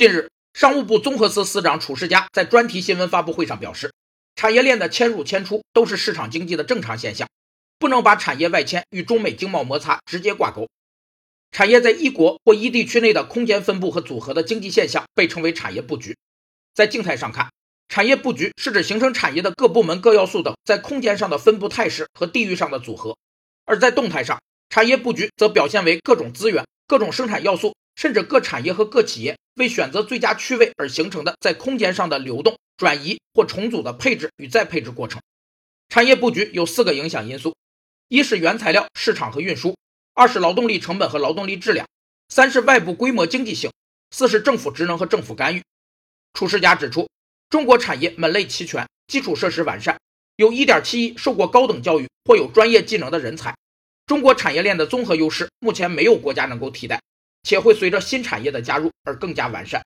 [0.00, 3.92] 近日，商务部综合司司长褚世佳在专题新闻发布会上表示，
[4.34, 7.28] 产业链的迁入迁出都是市场经济的正常现象，
[7.78, 10.66] 不能把产业外迁与中美经贸摩擦直接挂钩。
[11.50, 16.16] 产业在一国或一地区内的空间分布和组合的经济现象被称为产业布局。
[16.72, 17.50] 在静态上看，
[17.90, 23.12] 产业布局是指形成产业的各部门、各要素等在空间上的分布态势和地域上的组合；
[23.66, 24.40] 而在动态上，
[24.70, 27.74] 产业布局则表现为各种资源、各种生产要素。
[27.96, 35.20] 甚至各产业和各企业为选择最佳区位而形成的在空间上的流动、转移或重组的配置与再配置过程。
[35.90, 37.54] 产业布局有四个影响因素：
[38.08, 39.74] 一是原材料市场和运输；
[40.14, 41.86] 二是劳动力成本和劳动力质量；
[42.28, 43.70] 三是外部规模经济性；
[44.10, 45.62] 四是政府职能和政府干预。
[46.32, 47.08] 褚世佳指出，
[47.50, 49.98] 中国产业门类齐全，基础设施完善，
[50.36, 53.54] 有1.7亿受过高等教育或有专业技能的人才。
[54.06, 57.00] 中国产业链的综合优势，目前没有国家能够替代。
[57.42, 59.82] 且会随着新产业的加入而更加完善。